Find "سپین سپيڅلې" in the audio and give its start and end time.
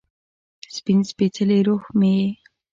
0.75-1.57